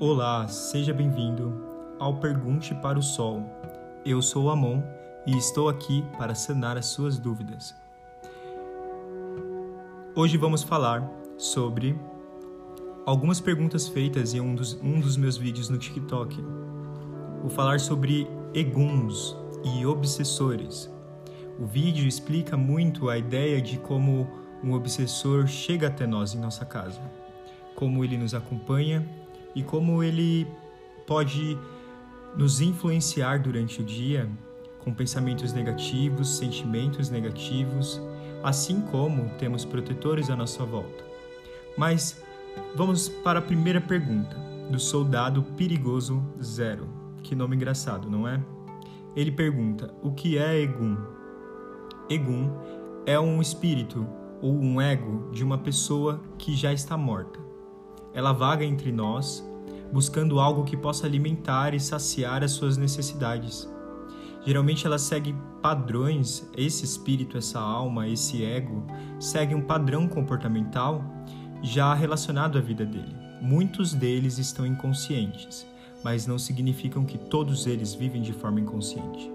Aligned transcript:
Olá, 0.00 0.46
seja 0.46 0.94
bem-vindo 0.94 1.60
ao 1.98 2.20
Pergunte 2.20 2.72
para 2.72 2.96
o 2.96 3.02
Sol. 3.02 3.42
Eu 4.04 4.22
sou 4.22 4.44
o 4.44 4.50
Amon 4.50 4.80
e 5.26 5.36
estou 5.36 5.68
aqui 5.68 6.04
para 6.16 6.36
sanar 6.36 6.78
as 6.78 6.86
suas 6.86 7.18
dúvidas. 7.18 7.74
Hoje 10.14 10.36
vamos 10.36 10.62
falar 10.62 11.02
sobre 11.36 11.98
algumas 13.04 13.40
perguntas 13.40 13.88
feitas 13.88 14.34
em 14.34 14.40
um 14.40 14.54
dos, 14.54 14.74
um 14.80 15.00
dos 15.00 15.16
meus 15.16 15.36
vídeos 15.36 15.68
no 15.68 15.78
TikTok. 15.78 16.44
Vou 17.40 17.50
falar 17.50 17.80
sobre 17.80 18.30
eguns 18.54 19.36
e 19.64 19.84
obsessores. 19.84 20.88
O 21.58 21.66
vídeo 21.66 22.06
explica 22.06 22.56
muito 22.56 23.10
a 23.10 23.18
ideia 23.18 23.60
de 23.60 23.78
como 23.78 24.28
um 24.62 24.74
obsessor 24.74 25.48
chega 25.48 25.88
até 25.88 26.06
nós 26.06 26.36
em 26.36 26.38
nossa 26.38 26.64
casa, 26.64 27.00
como 27.74 28.04
ele 28.04 28.16
nos 28.16 28.32
acompanha 28.32 29.04
e 29.54 29.62
como 29.62 30.02
ele 30.02 30.46
pode 31.06 31.58
nos 32.36 32.60
influenciar 32.60 33.38
durante 33.38 33.80
o 33.80 33.84
dia 33.84 34.28
com 34.78 34.92
pensamentos 34.92 35.52
negativos, 35.52 36.36
sentimentos 36.36 37.10
negativos, 37.10 38.00
assim 38.42 38.80
como 38.80 39.28
temos 39.38 39.64
protetores 39.64 40.30
à 40.30 40.36
nossa 40.36 40.64
volta. 40.64 41.04
Mas 41.76 42.22
vamos 42.74 43.08
para 43.08 43.38
a 43.38 43.42
primeira 43.42 43.80
pergunta 43.80 44.36
do 44.70 44.78
soldado 44.78 45.42
perigoso 45.56 46.22
zero. 46.42 46.88
Que 47.22 47.34
nome 47.34 47.56
engraçado, 47.56 48.08
não 48.08 48.26
é? 48.26 48.42
Ele 49.16 49.32
pergunta: 49.32 49.92
o 50.02 50.12
que 50.12 50.38
é 50.38 50.60
Egum? 50.60 50.96
Egum 52.08 52.50
é 53.04 53.18
um 53.18 53.40
espírito 53.40 54.06
ou 54.40 54.54
um 54.54 54.80
ego 54.80 55.30
de 55.32 55.42
uma 55.42 55.58
pessoa 55.58 56.20
que 56.38 56.54
já 56.54 56.72
está 56.72 56.96
morta. 56.96 57.47
Ela 58.12 58.32
vaga 58.32 58.64
entre 58.64 58.90
nós, 58.90 59.44
buscando 59.92 60.40
algo 60.40 60.64
que 60.64 60.76
possa 60.76 61.06
alimentar 61.06 61.74
e 61.74 61.80
saciar 61.80 62.42
as 62.42 62.52
suas 62.52 62.76
necessidades. 62.76 63.68
Geralmente 64.44 64.86
ela 64.86 64.98
segue 64.98 65.34
padrões, 65.60 66.48
esse 66.56 66.84
espírito, 66.84 67.36
essa 67.36 67.60
alma, 67.60 68.08
esse 68.08 68.44
ego, 68.44 68.86
segue 69.18 69.54
um 69.54 69.60
padrão 69.60 70.08
comportamental 70.08 71.04
já 71.62 71.92
relacionado 71.94 72.56
à 72.56 72.60
vida 72.60 72.86
dele. 72.86 73.14
Muitos 73.40 73.92
deles 73.92 74.38
estão 74.38 74.66
inconscientes, 74.66 75.66
mas 76.02 76.26
não 76.26 76.38
significam 76.38 77.04
que 77.04 77.18
todos 77.18 77.66
eles 77.66 77.94
vivem 77.94 78.22
de 78.22 78.32
forma 78.32 78.60
inconsciente. 78.60 79.30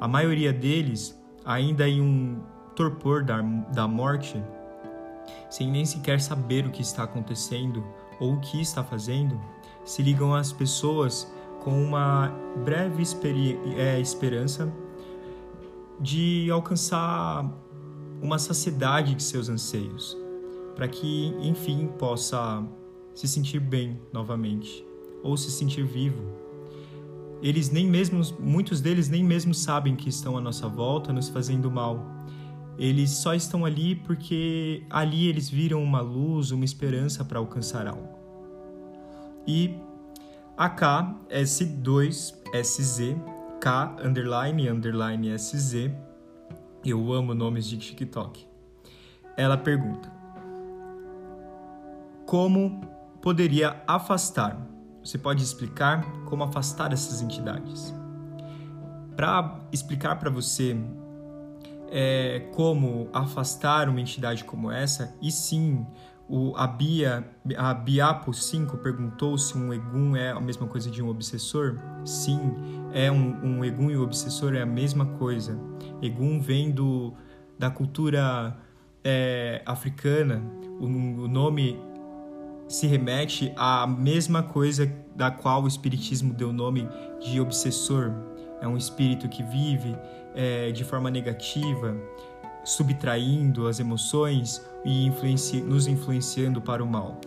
A 0.00 0.06
maioria 0.06 0.52
deles, 0.52 1.18
ainda 1.44 1.88
em 1.88 2.00
um 2.00 2.40
torpor 2.76 3.24
da, 3.24 3.40
da 3.40 3.88
morte, 3.88 4.40
sem 5.50 5.70
nem 5.70 5.84
sequer 5.84 6.20
saber 6.20 6.66
o 6.66 6.70
que 6.70 6.82
está 6.82 7.04
acontecendo 7.04 7.84
ou 8.20 8.34
o 8.34 8.40
que 8.40 8.60
está 8.60 8.82
fazendo, 8.82 9.40
se 9.84 10.02
ligam 10.02 10.34
às 10.34 10.52
pessoas 10.52 11.32
com 11.60 11.82
uma 11.82 12.28
breve 12.64 13.02
é, 13.76 14.00
esperança 14.00 14.72
de 16.00 16.50
alcançar 16.50 17.50
uma 18.22 18.38
saciedade 18.38 19.14
de 19.14 19.22
seus 19.22 19.48
anseios, 19.48 20.16
para 20.74 20.88
que, 20.88 21.34
enfim, 21.40 21.88
possa 21.98 22.64
se 23.14 23.26
sentir 23.26 23.60
bem 23.60 24.00
novamente 24.12 24.84
ou 25.22 25.36
se 25.36 25.50
sentir 25.50 25.84
vivo. 25.84 26.22
Eles 27.42 27.70
nem 27.70 27.86
mesmo, 27.86 28.20
muitos 28.38 28.80
deles 28.80 29.08
nem 29.08 29.22
mesmo 29.22 29.54
sabem 29.54 29.94
que 29.94 30.08
estão 30.08 30.36
à 30.36 30.40
nossa 30.40 30.68
volta 30.68 31.12
nos 31.12 31.28
fazendo 31.28 31.70
mal. 31.70 32.04
Eles 32.78 33.10
só 33.10 33.34
estão 33.34 33.64
ali 33.64 33.96
porque 33.96 34.84
ali 34.88 35.26
eles 35.26 35.50
viram 35.50 35.82
uma 35.82 36.00
luz, 36.00 36.52
uma 36.52 36.64
esperança 36.64 37.24
para 37.24 37.38
alcançar 37.38 37.86
algo. 37.88 38.16
E 39.46 39.74
AK 40.56 41.16
S2SZ 41.30 43.16
K 43.60 43.96
underline 44.04 44.68
underline 44.68 45.36
SZ 45.36 45.90
eu 46.84 47.12
amo 47.12 47.34
nomes 47.34 47.66
de 47.66 47.76
TikTok. 47.76 48.46
Ela 49.36 49.56
pergunta: 49.56 50.10
Como 52.26 52.80
poderia 53.20 53.82
afastar? 53.86 54.56
Você 55.02 55.18
pode 55.18 55.42
explicar 55.42 56.04
como 56.24 56.44
afastar 56.44 56.92
essas 56.92 57.20
entidades? 57.22 57.94
Para 59.16 59.60
explicar 59.72 60.18
para 60.18 60.30
você 60.30 60.76
é, 61.90 62.48
como 62.54 63.08
afastar 63.12 63.88
uma 63.88 64.00
entidade 64.00 64.44
como 64.44 64.70
essa, 64.70 65.14
e 65.20 65.30
sim, 65.30 65.86
o, 66.28 66.54
a 66.56 66.66
Bia, 66.66 67.26
a 67.56 67.72
Biapo 67.72 68.34
5 68.34 68.76
perguntou 68.78 69.38
se 69.38 69.56
um 69.56 69.72
egum 69.72 70.14
é 70.14 70.30
a 70.30 70.40
mesma 70.40 70.66
coisa 70.66 70.90
de 70.90 71.02
um 71.02 71.08
obsessor. 71.08 71.78
Sim, 72.04 72.38
é 72.92 73.10
um, 73.10 73.56
um 73.58 73.64
egum 73.64 73.90
e 73.90 73.96
o 73.96 74.00
um 74.00 74.04
obsessor 74.04 74.54
é 74.54 74.60
a 74.60 74.66
mesma 74.66 75.06
coisa. 75.06 75.58
Egum 76.02 76.38
vem 76.38 76.70
do, 76.70 77.14
da 77.58 77.70
cultura 77.70 78.54
é, 79.02 79.62
africana. 79.64 80.42
O, 80.78 80.84
o 80.84 81.28
nome 81.28 81.80
se 82.68 82.86
remete 82.86 83.50
à 83.56 83.86
mesma 83.86 84.42
coisa 84.42 84.92
da 85.16 85.30
qual 85.30 85.62
o 85.62 85.66
espiritismo 85.66 86.34
deu 86.34 86.50
o 86.50 86.52
nome 86.52 86.86
de 87.20 87.40
obsessor. 87.40 88.12
É 88.60 88.66
um 88.68 88.76
espírito 88.76 89.28
que 89.28 89.42
vive 89.42 89.96
é, 90.34 90.70
de 90.72 90.84
forma 90.84 91.10
negativa, 91.10 91.96
subtraindo 92.64 93.66
as 93.66 93.80
emoções 93.80 94.64
e 94.84 95.06
influenci 95.06 95.60
nos 95.60 95.86
influenciando 95.86 96.60
para 96.60 96.82
o 96.82 96.86
mal, 96.86 97.20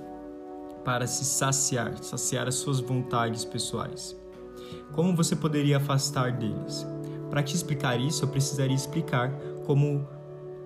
para 0.83 1.07
se 1.07 1.25
saciar, 1.25 1.97
saciar 2.03 2.47
as 2.47 2.55
suas 2.55 2.79
vontades 2.79 3.45
pessoais. 3.45 4.15
Como 4.93 5.15
você 5.15 5.35
poderia 5.35 5.77
afastar 5.77 6.31
deles? 6.31 6.85
Para 7.29 7.41
te 7.41 7.55
explicar 7.55 7.99
isso, 7.99 8.25
eu 8.25 8.27
precisaria 8.27 8.75
explicar 8.75 9.31
como 9.65 10.07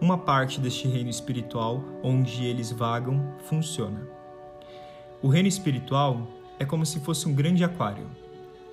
uma 0.01 0.17
parte 0.17 0.59
deste 0.59 0.87
reino 0.87 1.09
espiritual 1.09 1.83
onde 2.03 2.43
eles 2.43 2.71
vagam 2.71 3.35
funciona. 3.45 4.07
O 5.21 5.27
reino 5.27 5.47
espiritual 5.47 6.27
é 6.59 6.65
como 6.65 6.85
se 6.85 6.99
fosse 6.99 7.27
um 7.27 7.33
grande 7.33 7.63
aquário, 7.63 8.07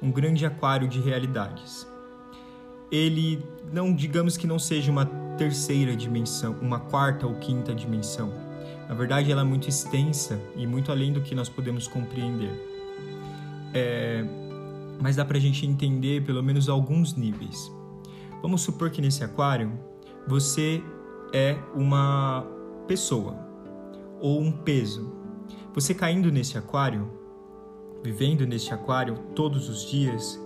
um 0.03 0.11
grande 0.11 0.45
aquário 0.45 0.89
de 0.89 1.01
realidades 1.01 1.87
ele 2.93 3.43
não 3.73 3.95
digamos 3.95 4.37
que 4.37 4.47
não 4.47 4.59
seja 4.59 4.93
uma 4.93 5.07
terceira 5.39 5.97
dimensão, 5.97 6.55
uma 6.61 6.79
quarta 6.79 7.27
ou 7.27 7.35
quinta 7.37 7.75
dimensão. 7.75 8.31
Na 8.87 8.95
verdade, 8.95 9.33
ela 9.33 9.41
é 9.41 9.45
muito 9.45 9.67
extensa 9.67 10.39
e 10.55 10.67
muito 10.67 10.93
além 10.93 11.11
do 11.11 11.23
que 11.23 11.35
nós 11.35 11.49
podemos 11.49 11.89
compreender. 11.89 12.53
É, 13.73 14.23
mas 15.01 15.17
dá 15.17 15.25
para 15.25 15.39
a 15.39 15.41
gente 15.41 15.65
entender 15.65 16.23
pelo 16.23 16.43
menos 16.43 16.69
alguns 16.69 17.15
níveis. 17.15 17.73
Vamos 18.43 18.61
supor 18.61 18.91
que 18.91 19.01
nesse 19.01 19.25
aquário 19.25 19.73
você 20.29 20.83
é 21.33 21.57
uma 21.75 22.47
pessoa 22.87 23.34
ou 24.21 24.39
um 24.39 24.53
peso. 24.53 25.11
Você 25.75 25.95
caindo 25.95 26.31
nesse 26.31 26.59
aquário, 26.59 27.11
vivendo 28.03 28.47
nesse 28.47 28.73
aquário 28.73 29.17
todos 29.35 29.69
os 29.69 29.89
dias, 29.89 30.39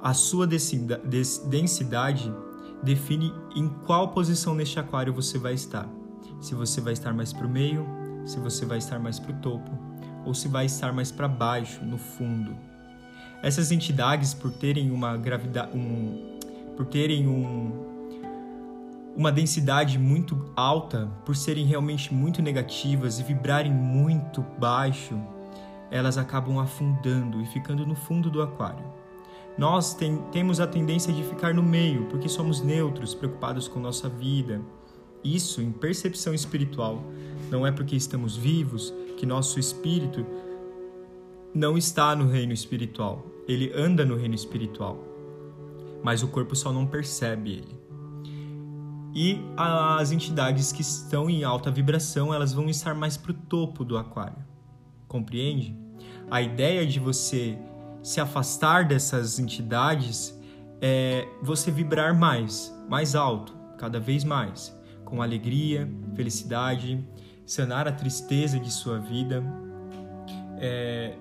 a 0.00 0.12
sua 0.12 0.46
densidade 0.46 2.32
define 2.82 3.32
em 3.56 3.68
qual 3.86 4.08
posição 4.08 4.54
neste 4.54 4.78
aquário 4.78 5.12
você 5.12 5.38
vai 5.38 5.54
estar. 5.54 5.88
Se 6.40 6.54
você 6.54 6.80
vai 6.80 6.92
estar 6.92 7.14
mais 7.14 7.32
para 7.32 7.46
o 7.46 7.50
meio, 7.50 7.86
se 8.26 8.38
você 8.38 8.66
vai 8.66 8.78
estar 8.78 8.98
mais 8.98 9.18
para 9.18 9.32
o 9.32 9.40
topo, 9.40 9.70
ou 10.24 10.34
se 10.34 10.48
vai 10.48 10.66
estar 10.66 10.92
mais 10.92 11.10
para 11.10 11.26
baixo, 11.26 11.82
no 11.84 11.96
fundo. 11.96 12.54
Essas 13.42 13.70
entidades, 13.70 14.34
por 14.34 14.50
terem 14.50 14.90
uma 14.90 15.16
gravidade, 15.16 15.76
um, 15.76 16.38
por 16.76 16.86
terem 16.86 17.26
um, 17.26 17.94
uma 19.16 19.30
densidade 19.30 19.98
muito 19.98 20.50
alta, 20.56 21.10
por 21.24 21.36
serem 21.36 21.64
realmente 21.64 22.12
muito 22.12 22.42
negativas 22.42 23.18
e 23.18 23.22
vibrarem 23.22 23.72
muito 23.72 24.42
baixo, 24.58 25.18
elas 25.94 26.18
acabam 26.18 26.58
afundando 26.58 27.40
e 27.40 27.46
ficando 27.46 27.86
no 27.86 27.94
fundo 27.94 28.28
do 28.28 28.42
aquário. 28.42 28.84
Nós 29.56 29.94
tem, 29.94 30.18
temos 30.32 30.58
a 30.58 30.66
tendência 30.66 31.12
de 31.12 31.22
ficar 31.22 31.54
no 31.54 31.62
meio, 31.62 32.06
porque 32.06 32.28
somos 32.28 32.60
neutros, 32.60 33.14
preocupados 33.14 33.68
com 33.68 33.78
nossa 33.78 34.08
vida. 34.08 34.60
Isso, 35.22 35.62
em 35.62 35.70
percepção 35.70 36.34
espiritual, 36.34 37.00
não 37.48 37.64
é 37.64 37.70
porque 37.70 37.94
estamos 37.94 38.36
vivos 38.36 38.92
que 39.16 39.24
nosso 39.24 39.60
espírito 39.60 40.26
não 41.54 41.78
está 41.78 42.16
no 42.16 42.26
reino 42.26 42.52
espiritual. 42.52 43.24
Ele 43.46 43.72
anda 43.72 44.04
no 44.04 44.16
reino 44.16 44.34
espiritual, 44.34 44.98
mas 46.02 46.24
o 46.24 46.28
corpo 46.28 46.56
só 46.56 46.72
não 46.72 46.86
percebe 46.86 47.52
ele. 47.52 47.78
E 49.14 49.40
as 49.56 50.10
entidades 50.10 50.72
que 50.72 50.82
estão 50.82 51.30
em 51.30 51.44
alta 51.44 51.70
vibração, 51.70 52.34
elas 52.34 52.52
vão 52.52 52.68
estar 52.68 52.96
mais 52.96 53.16
para 53.16 53.30
o 53.30 53.34
topo 53.34 53.84
do 53.84 53.96
aquário. 53.96 54.44
Compreende? 55.06 55.83
A 56.30 56.40
ideia 56.40 56.86
de 56.86 56.98
você 56.98 57.58
se 58.02 58.20
afastar 58.20 58.86
dessas 58.86 59.38
entidades 59.38 60.38
é 60.80 61.26
você 61.42 61.70
vibrar 61.70 62.14
mais, 62.14 62.74
mais 62.88 63.14
alto, 63.14 63.56
cada 63.78 63.98
vez 63.98 64.24
mais, 64.24 64.76
com 65.04 65.22
alegria, 65.22 65.90
felicidade, 66.14 67.02
sanar 67.46 67.86
a 67.88 67.92
tristeza 67.92 68.58
de 68.58 68.70
sua 68.70 68.98
vida, 68.98 69.42
é, 70.58 71.16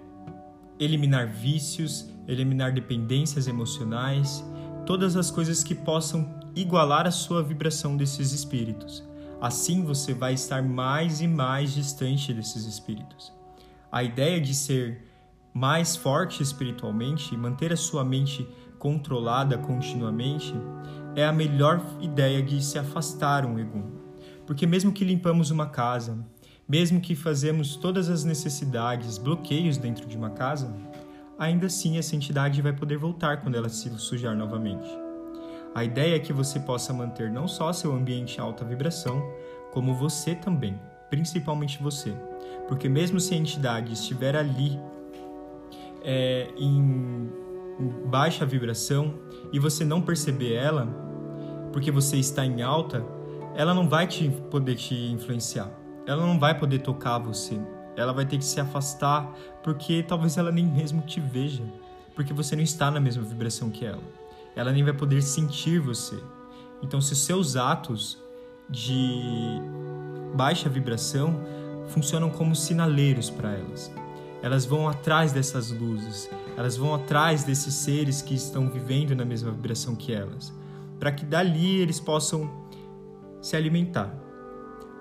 eliminar 0.80 1.28
vícios, 1.28 2.10
eliminar 2.28 2.74
dependências 2.74 3.48
emocionais, 3.48 4.44
todas 4.86 5.16
as 5.16 5.30
coisas 5.32 5.64
que 5.64 5.76
possam 5.76 6.30
igualar 6.56 7.08
a 7.08 7.12
sua 7.12 7.42
vibração 7.42 7.98
desses 7.98 8.32
espíritos. 8.32 9.04
Assim 9.42 9.84
você 9.84 10.14
vai 10.14 10.34
estar 10.34 10.62
mais 10.62 11.22
e 11.22 11.28
mais 11.28 11.74
distante 11.74 12.34
desses 12.34 12.66
espíritos. 12.66 13.34
A 13.94 14.02
ideia 14.04 14.42
de 14.42 14.56
ser 14.56 15.04
mais 15.54 15.96
forte 15.96 16.42
espiritualmente 16.42 17.38
manter 17.38 17.72
a 17.72 17.78
sua 17.78 18.04
mente 18.04 18.50
controlada 18.80 19.56
continuamente 19.56 20.52
é 21.16 21.24
a 21.24 21.32
melhor 21.32 21.80
ideia 22.02 22.42
de 22.42 22.60
se 22.60 22.80
afastar 22.80 23.46
um 23.46 23.60
egum. 23.60 23.92
Porque 24.48 24.66
mesmo 24.66 24.92
que 24.92 25.06
limpamos 25.06 25.52
uma 25.52 25.68
casa, 25.68 26.18
mesmo 26.68 27.00
que 27.00 27.16
fazemos 27.16 27.76
todas 27.76 28.10
as 28.10 28.24
necessidades, 28.24 29.20
bloqueios 29.20 29.78
dentro 29.78 30.08
de 30.08 30.18
uma 30.18 30.32
casa, 30.32 30.76
ainda 31.38 31.68
assim 31.68 32.00
essa 32.00 32.16
entidade 32.16 32.64
vai 32.64 32.74
poder 32.74 32.98
voltar 32.98 33.42
quando 33.42 33.54
ela 33.54 33.70
se 33.70 33.96
sujar 34.00 34.36
novamente. 34.36 34.90
A 35.76 35.84
ideia 35.84 36.16
é 36.16 36.20
que 36.20 36.34
você 36.34 36.60
possa 36.60 36.92
manter 36.94 37.30
não 37.30 37.48
só 37.48 37.72
seu 37.72 37.94
ambiente 37.94 38.38
em 38.38 38.42
alta 38.42 38.66
vibração, 38.66 39.22
como 39.72 39.94
você 39.94 40.34
também, 40.34 40.82
principalmente 41.12 41.78
você. 41.80 42.12
Porque 42.68 42.88
mesmo 42.88 43.20
se 43.20 43.34
a 43.34 43.38
entidade 43.38 43.94
estiver 43.94 44.36
ali 44.36 44.80
é, 46.02 46.50
em, 46.58 47.30
baixa 48.06 48.46
vibração 48.46 49.16
e 49.52 49.60
você 49.60 49.84
não 49.84 50.02
perceber 50.02 50.54
ela, 50.54 50.88
porque 51.72 51.92
você 51.92 52.18
está 52.18 52.46
em 52.46 52.62
alta, 52.62 53.06
ela 53.56 53.74
não 53.74 53.88
vai 53.88 54.08
te 54.08 54.30
poder 54.50 54.76
te 54.76 54.96
influenciar 54.96 55.84
ela 56.06 56.26
não 56.26 56.40
vai 56.40 56.58
poder 56.58 56.80
tocar 56.80 57.18
você. 57.18 57.60
Ela 57.96 58.12
vai 58.12 58.26
ter 58.26 58.38
que 58.38 58.46
se 58.46 58.60
afastar 58.60 59.34
porque 59.64 60.04
talvez 60.04 60.38
ela 60.38 60.52
nem 60.52 60.66
mesmo 60.66 61.02
te 61.02 61.20
veja, 61.20 61.64
porque 62.16 62.34
você 62.34 62.56
não 62.56 62.64
está 62.64 62.90
na 62.90 63.00
mesma 63.00 63.24
vibração 63.24 63.70
que 63.70 63.86
ela. 63.86 64.02
Ela 64.56 64.72
nem 64.72 64.84
vai 64.84 64.94
poder 64.94 65.22
sentir 65.22 65.80
você. 65.80 66.18
Então, 66.82 67.00
se 67.00 67.16
seus 67.16 67.56
atos 67.56 68.22
de 68.70 69.22
baixa 70.36 70.70
vibração 70.70 71.40
funcionam 71.88 72.30
como 72.30 72.56
sinaleiros 72.56 73.30
para 73.30 73.52
elas. 73.52 73.92
Elas 74.42 74.66
vão 74.66 74.90
atrás 74.90 75.32
dessas 75.32 75.72
luzes, 75.72 76.30
elas 76.58 76.76
vão 76.76 76.94
atrás 76.94 77.44
desses 77.44 77.74
seres 77.74 78.22
que 78.22 78.36
estão 78.36 78.70
vivendo 78.70 79.16
na 79.16 79.24
mesma 79.24 79.52
vibração 79.52 79.96
que 79.96 80.12
elas, 80.12 80.54
para 81.00 81.12
que 81.12 81.26
dali 81.26 81.78
eles 81.78 82.00
possam 82.00 82.52
se 83.42 83.56
alimentar. 83.56 84.14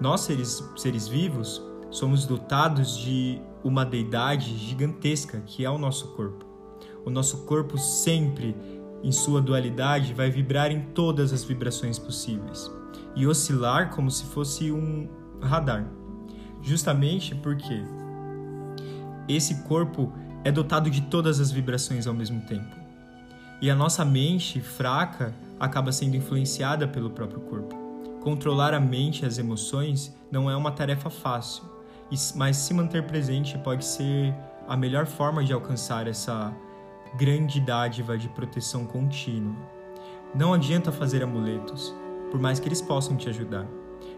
Nós, 0.00 0.22
seres, 0.22 0.62
seres 0.76 1.08
vivos, 1.08 1.62
somos 1.90 2.24
dotados 2.24 2.96
de 2.96 3.40
uma 3.64 3.84
deidade 3.84 4.56
gigantesca 4.56 5.40
que 5.46 5.64
é 5.64 5.70
o 5.70 5.78
nosso 5.78 6.08
corpo. 6.08 6.44
O 7.04 7.10
nosso 7.10 7.44
corpo 7.44 7.76
sempre, 7.78 8.56
em 9.02 9.10
sua 9.10 9.40
dualidade, 9.40 10.14
vai 10.14 10.30
vibrar 10.30 10.70
em 10.70 10.80
todas 10.80 11.32
as 11.32 11.44
vibrações 11.44 11.98
possíveis 11.98 12.70
e 13.14 13.26
oscilar 13.26 13.90
como 13.90 14.10
se 14.10 14.24
fosse 14.24 14.72
um 14.72 15.08
radar. 15.40 16.01
Justamente 16.62 17.34
porque 17.34 17.82
esse 19.28 19.62
corpo 19.62 20.12
é 20.44 20.50
dotado 20.50 20.90
de 20.90 21.02
todas 21.02 21.40
as 21.40 21.50
vibrações 21.50 22.06
ao 22.06 22.14
mesmo 22.14 22.40
tempo. 22.42 22.76
E 23.60 23.70
a 23.70 23.74
nossa 23.74 24.04
mente 24.04 24.60
fraca 24.60 25.34
acaba 25.58 25.92
sendo 25.92 26.16
influenciada 26.16 26.88
pelo 26.88 27.10
próprio 27.10 27.40
corpo. 27.40 27.76
Controlar 28.20 28.74
a 28.74 28.80
mente 28.80 29.22
e 29.22 29.26
as 29.26 29.38
emoções 29.38 30.16
não 30.30 30.50
é 30.50 30.56
uma 30.56 30.72
tarefa 30.72 31.10
fácil, 31.10 31.64
mas 32.34 32.56
se 32.56 32.74
manter 32.74 33.04
presente 33.06 33.56
pode 33.58 33.84
ser 33.84 34.34
a 34.68 34.76
melhor 34.76 35.06
forma 35.06 35.44
de 35.44 35.52
alcançar 35.52 36.06
essa 36.06 36.54
grande 37.16 37.60
dádiva 37.60 38.16
de 38.16 38.28
proteção 38.28 38.86
contínua. 38.86 39.56
Não 40.34 40.54
adianta 40.54 40.90
fazer 40.90 41.22
amuletos, 41.22 41.94
por 42.30 42.40
mais 42.40 42.58
que 42.58 42.68
eles 42.68 42.80
possam 42.80 43.16
te 43.16 43.28
ajudar. 43.28 43.66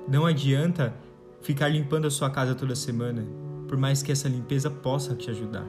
Não 0.06 0.26
adianta 0.26 0.94
ficar 1.44 1.68
limpando 1.68 2.06
a 2.06 2.10
sua 2.10 2.30
casa 2.30 2.54
toda 2.54 2.74
semana, 2.74 3.22
por 3.68 3.76
mais 3.76 4.02
que 4.02 4.10
essa 4.10 4.28
limpeza 4.28 4.70
possa 4.70 5.14
te 5.14 5.30
ajudar. 5.30 5.66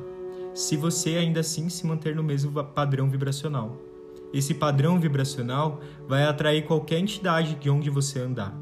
Se 0.53 0.77
você 0.77 1.17
ainda 1.17 1.41
assim 1.41 1.67
se 1.67 1.85
manter 1.85 2.15
no 2.15 2.23
mesmo 2.23 2.63
padrão 2.63 3.09
vibracional. 3.09 3.77
Esse 4.33 4.53
padrão 4.53 4.99
vibracional 4.99 5.81
vai 6.07 6.23
atrair 6.23 6.65
qualquer 6.65 6.99
entidade 6.99 7.55
de 7.55 7.69
onde 7.69 7.89
você 7.89 8.19
andar. 8.19 8.55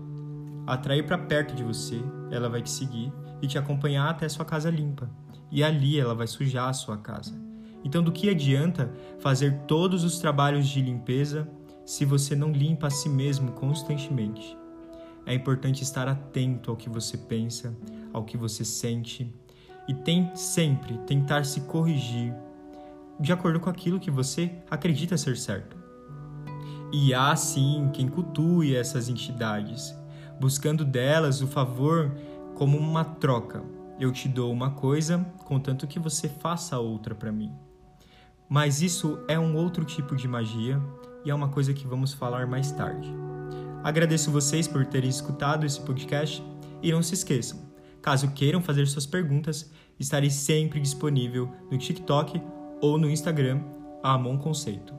Atrair 0.65 1.05
para 1.05 1.17
perto 1.17 1.55
de 1.55 1.63
você, 1.63 2.01
ela 2.31 2.49
vai 2.49 2.63
te 2.63 2.71
seguir 2.71 3.13
e 3.43 3.47
te 3.47 3.59
acompanhar 3.59 4.09
até 4.09 4.27
sua 4.27 4.43
casa 4.43 4.71
limpa. 4.71 5.07
E 5.51 5.63
ali 5.63 5.99
ela 5.99 6.15
vai 6.15 6.25
sujar 6.25 6.69
a 6.69 6.73
sua 6.73 6.97
casa. 6.97 7.39
Então, 7.83 8.01
do 8.01 8.11
que 8.11 8.29
adianta 8.29 8.91
fazer 9.19 9.65
todos 9.67 10.03
os 10.03 10.17
trabalhos 10.17 10.67
de 10.67 10.81
limpeza 10.81 11.47
se 11.85 12.05
você 12.05 12.35
não 12.35 12.51
limpa 12.51 12.87
a 12.87 12.91
si 12.91 13.09
mesmo 13.09 13.51
constantemente? 13.51 14.62
É 15.25 15.33
importante 15.33 15.83
estar 15.83 16.07
atento 16.07 16.69
ao 16.71 16.77
que 16.77 16.89
você 16.89 17.17
pensa, 17.17 17.75
ao 18.11 18.23
que 18.23 18.37
você 18.37 18.65
sente 18.65 19.33
e 19.87 19.93
tem 19.93 20.33
sempre 20.35 20.97
tentar 20.99 21.45
se 21.45 21.61
corrigir 21.61 22.33
de 23.19 23.31
acordo 23.31 23.59
com 23.59 23.69
aquilo 23.69 23.99
que 23.99 24.11
você 24.11 24.51
acredita 24.69 25.17
ser 25.17 25.37
certo. 25.37 25.77
E 26.91 27.13
há 27.13 27.35
sim 27.35 27.89
quem 27.93 28.07
cultue 28.07 28.75
essas 28.75 29.09
entidades, 29.09 29.95
buscando 30.39 30.85
delas 30.85 31.41
o 31.41 31.47
favor 31.47 32.13
como 32.55 32.77
uma 32.77 33.03
troca. 33.03 33.63
Eu 33.99 34.11
te 34.11 34.27
dou 34.27 34.51
uma 34.51 34.71
coisa, 34.71 35.25
contanto 35.45 35.87
que 35.87 35.99
você 35.99 36.27
faça 36.27 36.77
outra 36.79 37.15
para 37.15 37.31
mim. 37.31 37.51
Mas 38.49 38.81
isso 38.81 39.19
é 39.27 39.39
um 39.39 39.55
outro 39.55 39.85
tipo 39.85 40.15
de 40.15 40.27
magia 40.27 40.81
e 41.25 41.31
é 41.31 41.35
uma 41.35 41.49
coisa 41.49 41.73
que 41.73 41.87
vamos 41.87 42.13
falar 42.13 42.45
mais 42.45 42.71
tarde. 42.71 43.22
Agradeço 43.83 44.31
vocês 44.31 44.65
por 44.65 44.85
terem 44.85 45.09
escutado 45.09 45.65
esse 45.65 45.81
podcast 45.81 46.41
e 46.81 46.89
não 46.89 47.03
se 47.03 47.15
esqueçam, 47.15 47.59
caso 48.01 48.31
queiram 48.31 48.61
fazer 48.61 48.87
suas 48.87 49.05
perguntas, 49.05 49.69
estarei 49.99 50.29
sempre 50.29 50.79
disponível 50.79 51.51
no 51.69 51.77
TikTok 51.77 52.41
ou 52.81 52.97
no 52.97 53.09
Instagram 53.09 53.61
Amon 54.01 54.37
Conceito. 54.37 54.93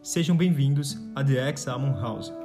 Sejam 0.00 0.36
bem-vindos 0.36 0.96
a 1.16 1.24
The 1.24 1.48
X 1.48 1.66
Amon 1.66 2.00
House. 2.00 2.39